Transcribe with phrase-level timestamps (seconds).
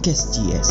[0.00, 0.70] podcast GS.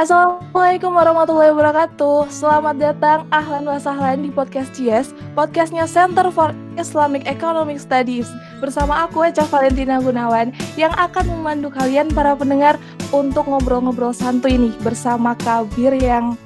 [0.00, 7.28] Assalamualaikum warahmatullahi wabarakatuh Selamat datang Ahlan wa sahlan di Podcast GS Podcastnya Center for Islamic
[7.28, 8.32] Economic Studies
[8.64, 12.80] Bersama aku Eca Valentina Gunawan Yang akan memandu kalian para pendengar
[13.12, 16.40] Untuk ngobrol-ngobrol santuy nih Bersama Kabir yang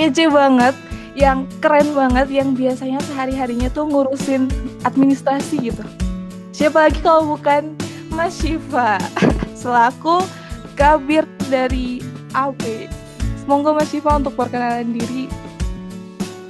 [0.00, 0.72] kece banget
[1.12, 5.84] Yang keren banget Yang biasanya sehari-harinya tuh ngurusin administrasi gitu
[6.52, 7.74] Siapa lagi kalau bukan
[8.12, 9.00] Mas Syifa
[9.62, 10.20] Selaku
[10.72, 12.00] Kabir dari
[12.32, 12.88] AB.
[13.44, 15.28] Semoga Mas Syifa untuk perkenalan diri.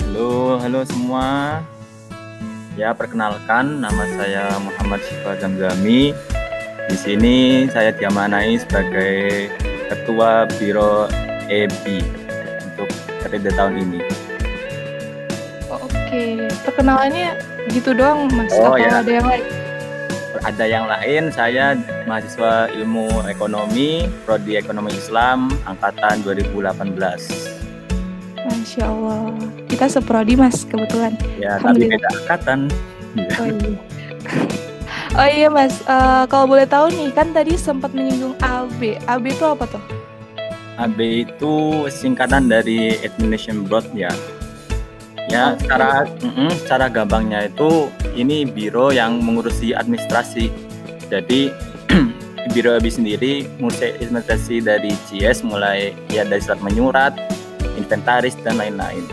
[0.07, 1.59] Halo, halo semua.
[2.79, 6.15] Ya, perkenalkan nama saya Muhammad Syifa Zamzami.
[6.89, 9.51] Di sini saya diamanai sebagai
[9.91, 11.11] Ketua Biro
[11.51, 12.01] EB
[12.73, 12.89] untuk
[13.21, 14.01] periode tahun ini.
[16.13, 17.41] Oke, perkenalannya
[17.73, 18.53] gitu doang Mas.
[18.61, 19.01] Oh, ya.
[19.01, 19.45] ada yang lain?
[20.45, 21.73] Ada yang lain, saya
[22.05, 26.93] mahasiswa Ilmu Ekonomi, Prodi Ekonomi Islam, angkatan 2018.
[28.45, 29.33] Masya Allah.
[29.73, 31.17] Kita seprodi Mas kebetulan.
[31.41, 32.69] Ya, tapi beda angkatan.
[33.41, 33.73] Oh iya.
[35.17, 39.01] Oh iya Mas, Eh, kalau boleh tahu nih kan tadi sempat menyinggung AB.
[39.09, 39.81] AB itu apa tuh?
[40.77, 44.13] AB itu singkatan dari Administration Board ya.
[45.33, 45.65] Ya, Oke.
[45.65, 50.53] secara mm-mm, secara gampangnya itu ini biro yang mengurusi administrasi.
[51.09, 51.49] Jadi
[52.53, 57.17] biro AB sendiri mengurusi administrasi dari GS mulai ya dari surat menyurat,
[57.81, 59.09] inventaris dan lain-lain.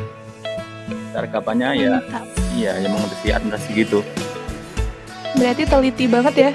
[1.08, 1.94] Secara gampangnya ya
[2.52, 4.04] iya yang mengurusi administrasi gitu.
[5.40, 6.52] Berarti teliti banget ya.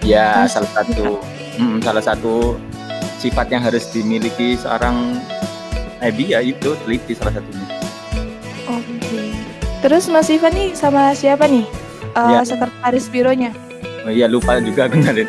[0.00, 1.20] Ya, Mas, salah satu
[1.60, 2.56] mm, salah satu
[3.20, 5.20] sifat yang harus dimiliki seorang
[6.00, 7.73] AB ya itu teliti salah satunya.
[9.84, 11.68] Terus Mas Syifa nih sama siapa nih?
[12.16, 12.40] Eh, Ya.
[12.40, 13.52] Sekretaris bironya.
[14.04, 15.28] Oh iya lupa juga aku kenalin.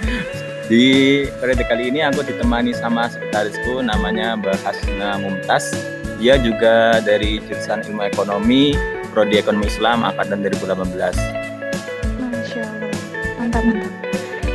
[0.71, 0.83] Di
[1.37, 5.75] periode kali ini aku ditemani sama sekretarisku namanya Mbak Hasna Mumtaz.
[6.15, 8.71] Dia juga dari jurusan Ilmu Ekonomi,
[9.11, 11.19] Prodi Ekonomi Islam angkatan 2018.
[12.23, 12.95] Masya Allah,
[13.35, 13.91] mantap mantap.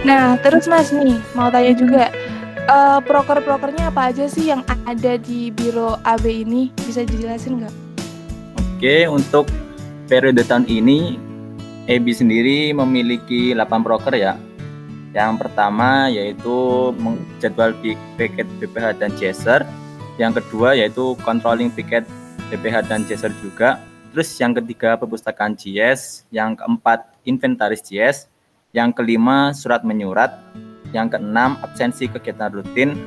[0.01, 2.09] Nah, terus Mas nih, mau tanya juga,
[2.57, 6.73] eh, proker-prokernya apa aja sih yang ada di Biro AB ini?
[6.81, 7.75] Bisa dijelasin nggak?
[8.81, 9.45] Oke, untuk
[10.11, 11.15] periode tahun ini
[11.87, 14.35] EB sendiri memiliki 8 broker ya.
[15.15, 16.91] Yang pertama yaitu
[17.39, 19.63] jadwal pi- piket BPH dan Chaser.
[20.19, 22.03] Yang kedua yaitu controlling piket
[22.51, 23.79] BPH dan Chaser juga.
[24.11, 28.27] Terus yang ketiga perpustakaan GS, yang keempat inventaris GS,
[28.75, 30.35] yang kelima surat menyurat,
[30.91, 32.99] yang keenam absensi kegiatan rutin,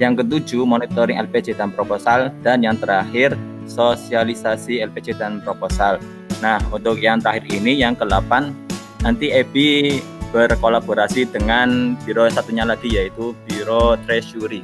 [0.00, 3.36] yang ketujuh monitoring LPC dan proposal, dan yang terakhir
[3.68, 6.00] sosialisasi LPC dan proposal.
[6.44, 8.52] Nah, untuk yang terakhir ini yang ke-8
[9.00, 10.00] nanti EBI
[10.34, 14.60] berkolaborasi dengan biro satunya lagi yaitu Biro Treasury.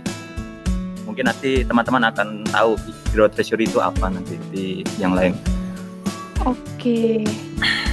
[1.09, 2.77] Mungkin nanti teman-teman akan tahu
[3.13, 5.33] Biro Treasury itu apa nanti di yang lain.
[6.45, 7.23] Oke,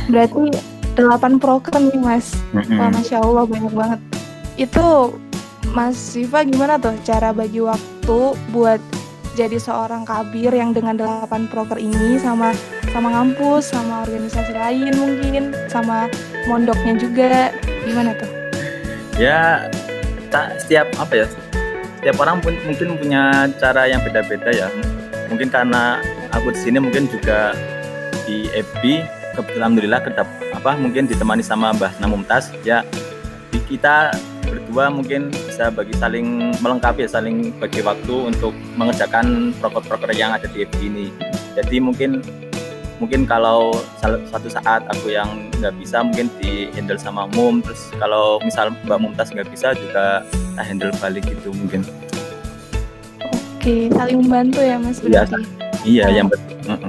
[0.09, 0.51] berarti
[0.97, 2.35] 8 proker nih Mas.
[2.51, 3.99] Wah, Masya Allah banyak banget.
[4.59, 5.15] Itu
[5.71, 8.19] Mas Siva gimana tuh cara bagi waktu
[8.49, 8.81] buat
[9.37, 12.51] jadi seorang kabir yang dengan 8 proker ini sama
[12.93, 16.09] sama ngampus, sama organisasi lain mungkin, sama
[16.49, 17.53] mondoknya juga.
[17.85, 18.29] Gimana tuh?
[19.17, 19.67] Ya,
[20.33, 21.25] tak setiap apa ya?
[21.99, 24.67] Setiap orang pun mungkin punya cara yang beda-beda ya.
[25.27, 25.99] Mungkin karena
[26.33, 27.53] aku di sini mungkin juga
[28.25, 28.83] di FB
[29.37, 32.83] kebetulan alhamdulillah kedap apa mungkin ditemani sama Mbah Namumtas ya
[33.69, 34.09] kita
[34.49, 40.65] berdua mungkin bisa bagi saling melengkapi saling bagi waktu untuk mengerjakan proker-proker yang ada di
[40.65, 41.13] FB ini.
[41.53, 42.25] Jadi mungkin
[42.99, 48.37] mungkin kalau suatu saat aku yang nggak bisa mungkin di handle sama Mum terus kalau
[48.43, 50.21] misal Mbak Mumtaz nggak bisa juga
[50.53, 51.81] tak handle balik gitu mungkin
[53.59, 55.43] Oke, saling membantu ya Mas Iya, berarti.
[55.83, 56.13] iya Oh.
[56.13, 56.79] yang betul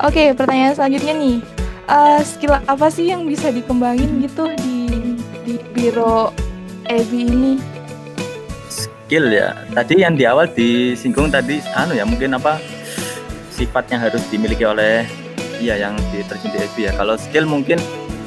[0.00, 1.36] Oke, pertanyaan selanjutnya nih.
[1.84, 4.88] Eh, skill apa sih yang bisa dikembangin gitu di
[5.44, 6.32] di biro
[6.86, 7.52] EBI ini?
[8.66, 12.56] skill ya tadi yang di awal disinggung tadi anu ya mungkin apa
[13.54, 15.06] sifat yang harus dimiliki oleh
[15.62, 16.92] iya yang diterjun di EB ya.
[16.98, 17.78] Kalau skill mungkin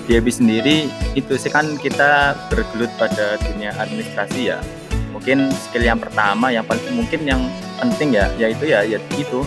[0.07, 0.87] di EB sendiri
[1.19, 4.63] itu sih kan kita bergelut pada dunia administrasi ya.
[5.11, 7.41] Mungkin skill yang pertama yang paling mungkin yang
[7.83, 9.43] penting ya yaitu ya ya itu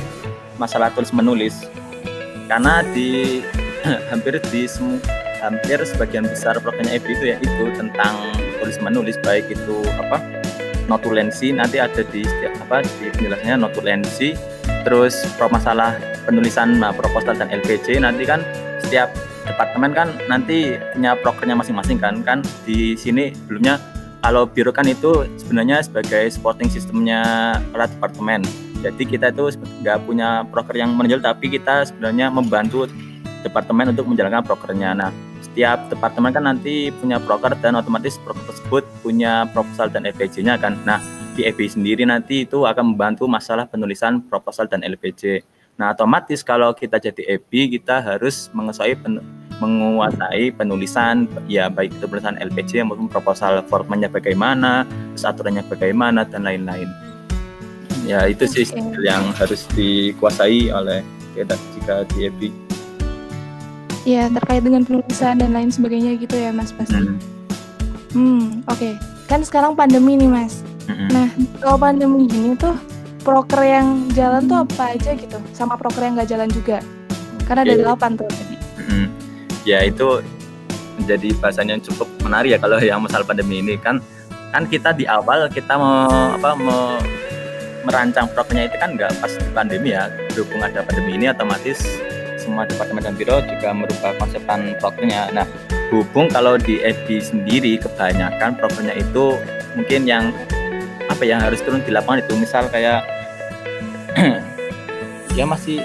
[0.60, 1.64] masalah tulis menulis.
[2.44, 3.40] Karena di
[4.12, 5.00] hampir di semua
[5.40, 8.12] hampir sebagian besar programnya EB itu ya itu tentang
[8.60, 10.20] tulis menulis baik itu apa
[10.84, 12.28] notulensi nanti ada di
[12.60, 14.36] apa di penjelasannya notulensi
[14.82, 15.14] terus
[15.50, 18.40] masalah penulisan nah, proposal dan LPC nanti kan
[18.80, 19.12] setiap
[19.44, 23.80] departemen kan nanti punya prokernya masing-masing kan kan di sini belumnya
[24.20, 28.44] kalau biro kan itu sebenarnya sebagai supporting sistemnya para departemen.
[28.80, 29.52] Jadi kita itu
[29.84, 32.88] nggak punya proker yang menonjol tapi kita sebenarnya membantu
[33.44, 34.92] departemen untuk menjalankan prokernya.
[34.92, 35.10] Nah
[35.40, 40.76] setiap departemen kan nanti punya proker dan otomatis proker tersebut punya proposal dan LPJ-nya kan.
[40.84, 41.00] Nah
[41.40, 45.40] di EB sendiri nanti itu akan membantu masalah penulisan proposal dan LPJ
[45.80, 49.16] Nah, otomatis kalau kita jadi EB, kita harus menguasai pen,
[49.64, 54.84] menguasai penulisan ya baik itu penulisan LPG maupun proposal formatnya bagaimana,
[55.16, 56.84] terus aturannya bagaimana dan lain-lain.
[58.04, 58.92] Ya, itu sih okay.
[59.00, 61.00] yang harus dikuasai oleh
[61.32, 62.40] kita jika di EB.
[64.04, 66.92] Ya, terkait dengan penulisan dan lain sebagainya gitu ya, Mas pasti.
[66.92, 67.16] Hmm,
[68.12, 68.76] hmm oke.
[68.76, 68.92] Okay.
[69.32, 70.60] Kan sekarang pandemi nih, Mas.
[71.10, 71.26] Nah,
[71.60, 72.74] kalau pandemi gini tuh
[73.20, 75.38] proker yang jalan tuh apa aja gitu?
[75.52, 76.78] Sama proker yang nggak jalan juga?
[77.44, 78.30] Karena ada delapan tuh.
[78.30, 79.06] Tadi hmm.
[79.66, 80.24] ya itu
[81.00, 83.76] menjadi bahasan yang cukup menarik ya kalau yang masalah pandemi ini.
[83.76, 84.00] Kan
[84.50, 86.98] kan kita di awal kita mau apa mau
[87.80, 90.10] merancang prokernya itu kan nggak pas di pandemi ya.
[90.32, 91.82] Berhubung ada pandemi ini otomatis
[92.40, 95.28] semua departemen dan biro juga merubah konsepan prokernya.
[95.36, 95.46] Nah
[95.92, 99.36] hubung kalau di FB sendiri kebanyakan prokernya itu
[99.76, 100.24] mungkin yang
[101.20, 102.32] apa yang harus turun di lapangan itu?
[102.32, 103.04] Misal kayak
[105.36, 105.84] ya masih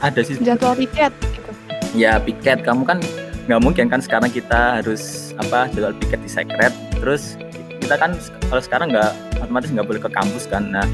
[0.00, 0.40] ada sih.
[0.40, 1.52] Jadwal piket gitu.
[1.92, 2.64] ya piket.
[2.64, 2.96] Kamu kan
[3.44, 7.36] nggak mungkin kan sekarang kita harus apa jadwal piket di sekret terus
[7.84, 8.16] kita kan
[8.48, 9.12] kalau sekarang nggak
[9.44, 10.72] otomatis nggak boleh ke kampus kan.
[10.72, 10.88] Nah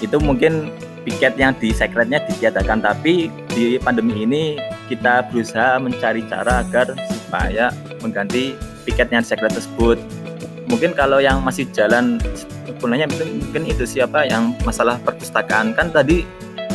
[0.00, 0.72] itu mungkin
[1.04, 2.80] piket yang di sekretnya ditiadakan.
[2.80, 4.56] Tapi di pandemi ini
[4.88, 7.68] kita berusaha mencari cara agar supaya
[8.00, 8.56] mengganti
[8.88, 10.00] piketnya di sekret tersebut.
[10.72, 12.16] Mungkin kalau yang masih jalan
[12.80, 16.24] sebenarnya mungkin itu siapa yang masalah perpustakaan kan tadi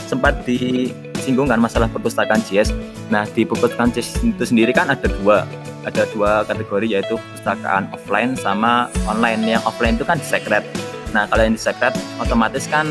[0.06, 2.70] sempat disinggung kan masalah perpustakaan JS.
[3.10, 5.50] Nah di perpustakaan JS itu sendiri kan ada dua
[5.82, 9.58] ada dua kategori yaitu perpustakaan offline sama online.
[9.58, 10.62] Yang offline itu kan di secret.
[11.10, 12.86] Nah kalau yang di secret otomatis kan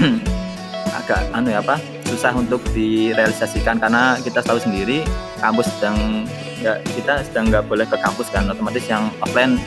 [1.04, 1.76] agak anu ya apa
[2.08, 5.04] susah untuk direalisasikan karena kita tahu sendiri
[5.44, 6.24] kampus sedang
[6.64, 9.60] ya kita sedang nggak boleh ke kampus kan otomatis yang offline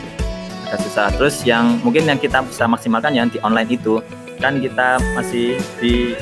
[0.69, 3.97] agak susah terus yang mungkin yang kita bisa maksimalkan yang di online itu.
[4.37, 6.13] Kan kita masih di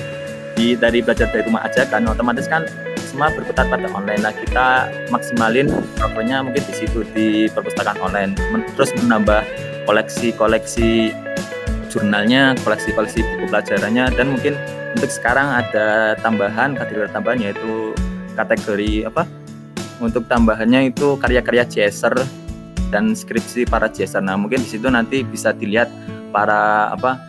[0.56, 2.08] di dari belajar dari rumah aja kan.
[2.08, 2.64] Otomatis kan
[3.04, 5.68] semua berputar pada online nah kita maksimalin
[6.00, 8.40] programnya mungkin di situ di perpustakaan online.
[8.80, 9.44] Terus menambah
[9.84, 11.12] koleksi-koleksi
[11.92, 14.16] jurnalnya koleksi-koleksi buku pelajarannya.
[14.16, 14.56] Dan mungkin
[14.96, 17.92] untuk sekarang ada tambahan kategori tambahan yaitu
[18.40, 19.28] kategori apa?
[20.00, 22.16] Untuk tambahannya itu karya-karya chaser
[22.90, 24.24] dan skripsi para jaser.
[24.24, 25.92] Nah, mungkin di situ nanti bisa dilihat
[26.32, 27.20] para apa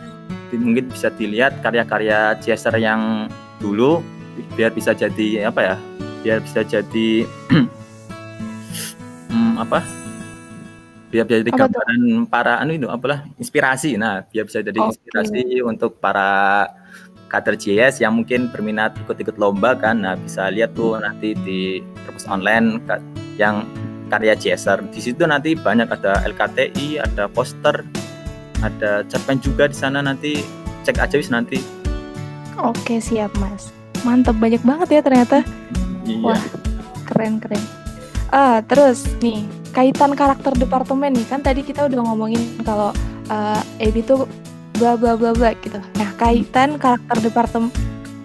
[0.49, 3.29] mungkin bisa dilihat karya-karya jaser yang
[3.61, 4.01] dulu
[4.55, 5.75] biar bisa jadi apa ya?
[6.23, 7.27] Biar bisa jadi
[9.31, 9.83] hmm, apa?
[11.09, 13.99] Biar bisa jadi gambaran para anu itu apalah inspirasi.
[13.99, 16.69] Nah, biar bisa jadi inspirasi untuk para
[17.29, 20.01] kader JS yang mungkin berminat ikut-ikut lomba kan.
[20.01, 22.81] Nah, bisa lihat tuh nanti di perpus online
[23.37, 23.63] yang
[24.09, 24.89] karya CSR.
[24.89, 27.85] Di situ nanti banyak ada LKTI, ada poster,
[28.65, 30.41] ada cerpen juga di sana nanti
[30.83, 31.61] cek aja wis nanti.
[32.59, 33.71] Oke siap mas,
[34.03, 35.45] mantap banyak banget ya ternyata.
[36.03, 36.33] Iya.
[36.33, 36.43] Wah
[37.07, 37.63] keren keren.
[38.33, 42.91] Ah terus nih kaitan karakter departemen nih kan tadi kita udah ngomongin kalau
[43.29, 44.27] uh, EB itu
[44.75, 45.79] bla bla bla bla gitu.
[45.95, 47.71] Nah kaitan karakter departemen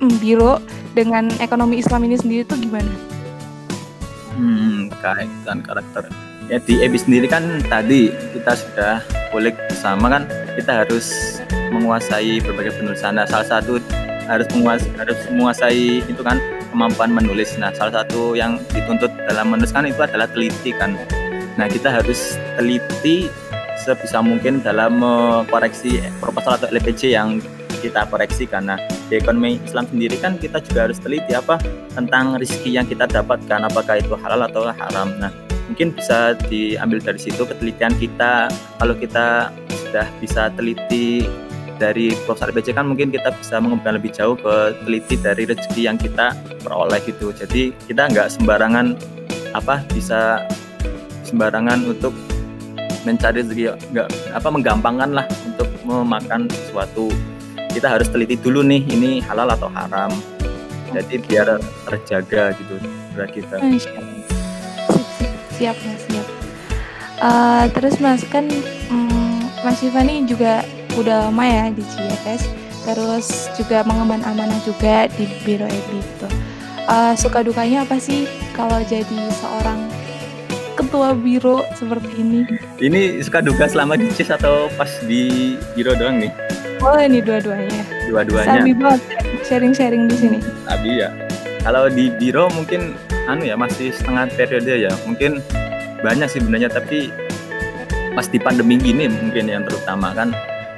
[0.03, 0.59] mm, biro
[0.95, 3.14] dengan ekonomi Islam ini sendiri tuh gimana?
[4.35, 6.11] Hmm, kaitan karakter.
[6.51, 9.01] Ya di EBI sendiri kan tadi kita sudah
[9.33, 11.39] boleh bersama kan kita harus
[11.73, 13.17] menguasai berbagai penulisan.
[13.17, 13.81] Nah, salah satu
[14.29, 16.37] harus menguasai harus menguasai itu kan
[16.75, 17.55] kemampuan menulis.
[17.57, 20.99] Nah, salah satu yang dituntut dalam menulis kan itu adalah teliti kan.
[21.55, 23.31] Nah, kita harus teliti
[23.81, 24.99] sebisa mungkin dalam
[25.49, 27.39] koreksi proposal atau LPJ yang
[27.83, 31.61] kita koreksi karena di ekonomi Islam sendiri kan kita juga harus teliti apa
[31.93, 35.13] tentang rezeki yang kita dapatkan apakah itu halal atau haram.
[35.21, 35.31] Nah,
[35.69, 38.49] mungkin bisa diambil dari situ ketelitian kita
[38.81, 41.25] kalau kita sudah bisa teliti
[41.75, 45.99] dari proposal LPJ kan mungkin kita bisa mengembangkan lebih jauh ke teliti dari rezeki yang
[45.99, 46.33] kita
[46.63, 47.35] peroleh gitu.
[47.35, 48.95] Jadi kita nggak sembarangan
[49.55, 50.43] apa bisa
[51.27, 52.15] sembarangan untuk
[53.03, 57.13] mencari rezeki nggak apa menggampangkan lah untuk memakan sesuatu
[57.75, 60.15] kita harus teliti dulu nih ini halal atau haram.
[60.95, 61.59] Jadi biar
[61.91, 62.75] terjaga gitu
[63.19, 63.59] berat kita.
[63.59, 64.15] Siap
[65.55, 66.27] siap mas siap.
[67.23, 68.47] Uh, terus mas kan
[68.91, 70.63] um, mas Ivani juga
[70.95, 72.47] udah lama ya di CIS
[72.85, 76.29] terus juga mengemban amanah juga di Biro EBI gitu
[76.87, 79.89] uh, suka dukanya apa sih kalau jadi seorang
[80.75, 82.41] ketua biro seperti ini?
[82.83, 86.54] Ini suka duka selama di CIS atau pas di biro doang nih?
[86.79, 87.83] Boleh nih dua-duanya.
[88.11, 88.61] Dua-duanya.
[88.61, 89.03] Sabi banget
[89.45, 90.39] sharing-sharing di sini.
[90.69, 91.11] Abi ya.
[91.65, 92.93] Kalau di biro mungkin
[93.27, 94.93] anu ya masih setengah periode ya.
[95.09, 95.41] Mungkin
[96.05, 97.09] banyak sih sebenarnya tapi
[98.13, 100.31] pas di pandemi gini mungkin yang terutama kan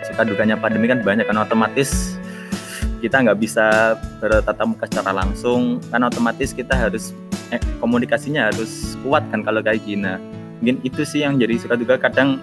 [0.06, 2.16] suka dukanya pandemi kan banyak kan otomatis
[3.04, 7.12] kita nggak bisa bertatap muka secara langsung kan otomatis kita harus
[7.52, 10.16] eh, komunikasinya harus kuat kan kalau kayak gini
[10.62, 12.40] mungkin itu sih yang jadi suka duka kadang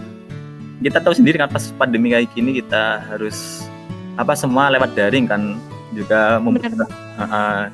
[0.81, 3.67] kita tahu sendiri kan pas pandemi kayak gini kita harus
[4.17, 5.57] apa semua lewat daring kan
[5.93, 6.89] juga membutuhkan
[7.21, 7.69] uh,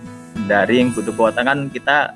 [0.47, 2.15] daring butuh kuota kan kita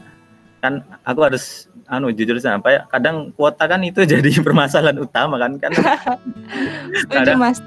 [0.64, 5.60] kan aku harus anu jujur apa ya kadang kuota kan itu jadi permasalahan utama kan
[5.60, 5.72] kan.
[7.12, 7.58] Kadang, mas.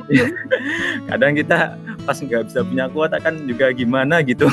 [1.11, 1.75] kadang kita
[2.07, 4.47] pas nggak bisa punya kuota kan juga gimana gitu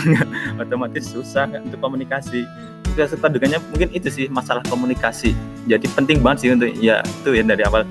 [0.57, 2.43] otomatis susah kan, untuk komunikasi.
[2.89, 5.37] Juga suka dukanya mungkin itu sih masalah komunikasi.
[5.69, 7.85] Jadi penting banget sih untuk ya itu ya dari awal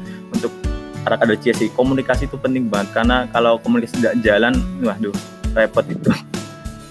[1.02, 5.14] para kader sih komunikasi itu penting banget karena kalau komunikasi tidak jalan waduh
[5.52, 6.10] repot itu.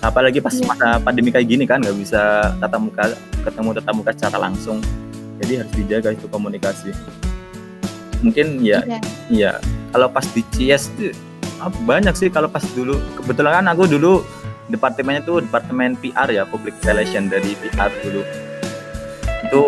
[0.02, 0.68] Apalagi pas yeah.
[0.68, 3.04] masa pandemi kayak gini kan nggak bisa tatap muka
[3.46, 4.78] ketemu tatap muka secara langsung.
[5.42, 6.90] Jadi harus dijaga itu komunikasi.
[8.22, 9.02] Mungkin ya yeah.
[9.32, 9.52] ya
[9.94, 11.14] kalau pas di CS tuh
[11.86, 12.28] banyak sih.
[12.34, 14.26] Kalau pas dulu kebetulan kan aku dulu
[14.74, 18.22] departemennya tuh departemen PR ya public relation dari PR dulu.
[19.46, 19.62] Itu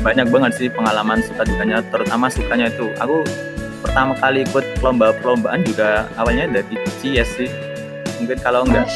[0.00, 2.88] banyak banget sih pengalaman suka dukanya terutama sukanya itu.
[3.00, 3.20] Aku
[3.84, 7.50] pertama kali ikut lomba perlombaan juga awalnya dari CS sih.
[8.24, 8.88] Mungkin kalau nggak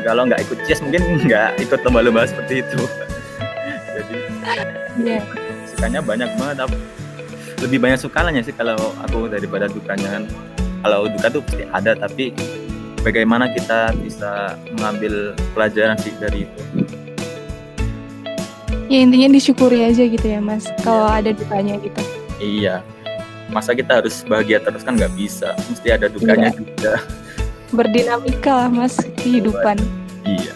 [0.00, 2.80] kalau nggak ikut CS mungkin nggak ikut lomba-lomba seperti itu.
[3.94, 4.16] Jadi
[5.04, 5.22] yeah.
[5.68, 6.72] sukanya banyak banget.
[7.60, 10.24] Lebih banyak sukanya sih kalau aku daripada dukanya kan.
[10.80, 12.32] Kalau duka tuh pasti ada tapi
[13.04, 16.62] bagaimana kita bisa mengambil pelajaran sih dari itu?
[18.86, 22.00] Ya intinya disyukuri aja gitu ya mas kalau ada dukanya gitu.
[22.38, 22.86] Iya
[23.50, 25.54] masa kita harus bahagia terus kan nggak bisa.
[25.70, 26.58] Mesti ada dukanya iya.
[26.58, 26.94] juga.
[27.74, 29.78] Berdinamika lah mas kehidupan.
[30.26, 30.52] Iya.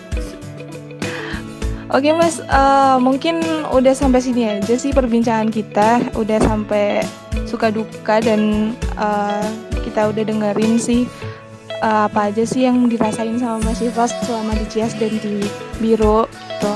[1.91, 3.43] Oke mas, uh, mungkin
[3.75, 7.03] udah sampai sini aja sih perbincangan kita, udah sampai
[7.51, 9.43] suka duka dan uh,
[9.83, 11.11] kita udah dengerin sih
[11.83, 15.43] uh, apa aja sih yang dirasain sama Mas Syifa selama di Cias dan di
[15.83, 16.73] Biro gitu.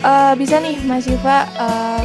[0.00, 2.00] Uh, bisa nih Mas Syifa uh,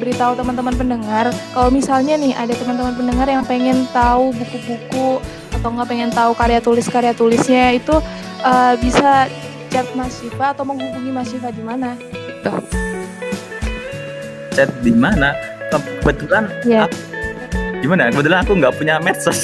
[0.00, 5.20] beritahu teman-teman pendengar kalau misalnya nih ada teman-teman pendengar yang pengen tahu buku-buku
[5.52, 7.94] atau nggak pengen tahu karya tulis karya tulisnya itu
[8.40, 9.28] uh, bisa
[9.68, 12.52] chat Mas Syifa atau menghubungi Mas Syifa di mana gitu.
[14.56, 15.36] Chat di mana?
[15.70, 16.90] Kebetulan yeah.
[16.90, 17.10] aku
[17.80, 19.40] gimana kebetulan aku nggak punya medsos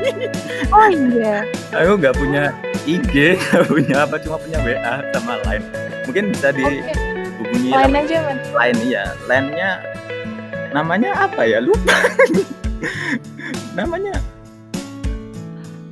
[0.74, 2.50] oh iya aku nggak punya
[2.90, 5.62] IG nggak punya apa cuma punya WA sama lain
[6.02, 7.11] mungkin bisa dihubungi okay.
[7.50, 9.70] Lain aja man lain iya lainnya
[10.72, 11.96] namanya apa ya lupa
[13.78, 14.16] namanya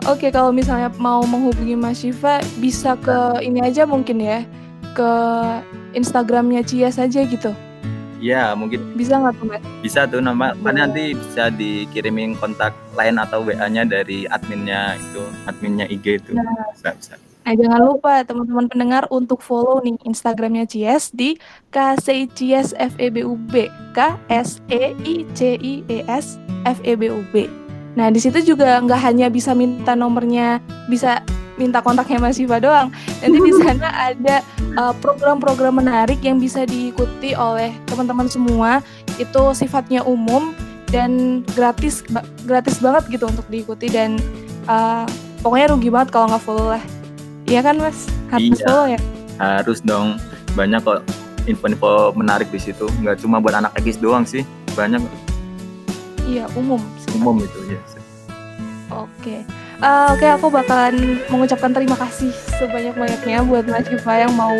[0.08, 4.48] Oke, okay, kalau misalnya mau menghubungi Mas Syifa, bisa ke ini aja mungkin ya,
[4.96, 5.12] ke
[5.92, 7.52] Instagramnya Cia saja gitu.
[8.16, 9.60] Iya, mungkin bisa nggak tuh, Mas?
[9.84, 10.72] Bisa tuh nama oh.
[10.72, 16.32] nanti bisa dikirimin kontak lain atau WA-nya dari adminnya itu, adminnya IG itu.
[16.32, 17.14] Nah, bisa, bisa.
[17.40, 21.40] Nah, jangan lupa teman-teman pendengar untuk follow nih Instagramnya Cies di
[21.72, 23.54] KCICIES FEBUB
[23.96, 26.36] K S E I C I E S
[26.68, 27.48] F E B U B.
[27.96, 31.24] Nah, di situ juga nggak hanya bisa minta nomornya, bisa
[31.58, 32.92] minta kontaknya Mas Siva doang.
[33.20, 34.44] Nanti di sana ada
[34.78, 38.84] uh, program-program menarik yang bisa diikuti oleh teman-teman semua.
[39.18, 40.54] Itu sifatnya umum
[40.92, 42.02] dan gratis
[42.44, 44.18] gratis banget gitu untuk diikuti dan
[44.70, 45.06] uh,
[45.42, 46.82] pokoknya rugi banget kalau nggak follow lah.
[47.50, 48.06] Iya kan Mas?
[48.30, 49.00] Harus iya, follow ya?
[49.42, 50.22] Harus dong.
[50.54, 51.02] Banyak kok
[51.50, 52.86] info-info menarik di situ.
[53.02, 54.46] Nggak cuma buat anak ekis doang sih.
[54.78, 55.02] Banyak.
[56.30, 56.78] Iya, umum.
[57.10, 57.82] Umum itu ya.
[58.94, 59.42] Oke.
[59.82, 62.30] Uh, Oke, okay, aku bakalan mengucapkan terima kasih
[62.62, 64.54] sebanyak-banyaknya buat Mas Syifa yang mau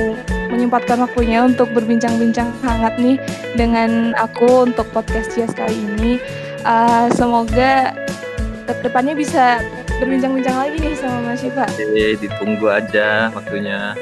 [0.51, 3.23] menyempatkan waktunya untuk berbincang-bincang hangat nih
[3.55, 6.19] dengan aku untuk podcast Cias kali ini.
[6.67, 7.95] Uh, semoga
[8.67, 9.63] ke depannya bisa
[10.01, 11.69] berbincang-bincang lagi nih sama Mas Syifa.
[11.69, 13.93] Oke, ditunggu aja waktunya.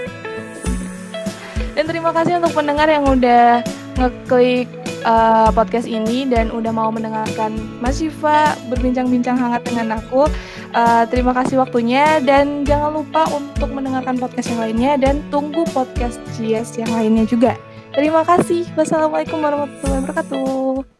[1.75, 3.63] Dan terima kasih untuk pendengar yang udah
[3.99, 4.71] ngeklik
[5.03, 10.27] uh, podcast ini dan udah mau mendengarkan Mas Syifa berbincang-bincang hangat dengan aku.
[10.75, 16.23] Uh, terima kasih waktunya dan jangan lupa untuk mendengarkan podcast yang lainnya dan tunggu podcast
[16.39, 17.59] GS yang lainnya juga.
[17.95, 18.69] Terima kasih.
[18.79, 20.98] Wassalamualaikum warahmatullahi wabarakatuh.